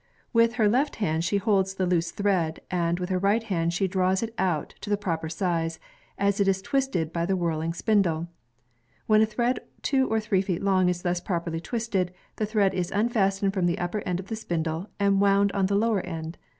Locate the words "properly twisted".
11.21-12.11